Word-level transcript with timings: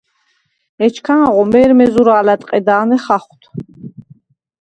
ეჩქანღო 0.85 1.41
მე̄რმე 1.51 1.85
ზურა̄ლ 1.93 2.27
ა̈დყედა̄ნე 2.33 2.97
ხახუ̂დ. 3.03 3.41